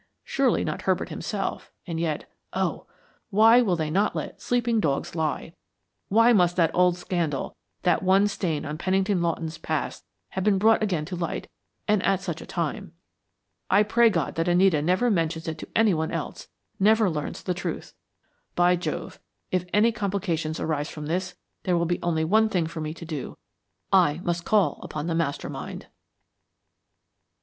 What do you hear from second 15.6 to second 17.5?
anyone else, never learns